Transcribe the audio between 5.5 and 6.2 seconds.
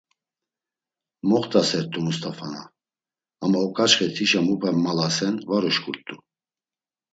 uşǩurt̆u.